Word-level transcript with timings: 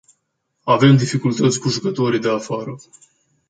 Avem 0.65 0.97
dificultăți 0.97 1.59
cu 1.59 1.69
jucătorii 1.69 2.19
de 2.19 2.29
afară. 2.29 2.75